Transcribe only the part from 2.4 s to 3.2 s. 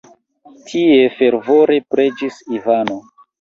Ivano.